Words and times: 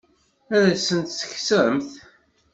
Ad 0.55 0.63
asent-tt-tekksemt? 0.73 1.89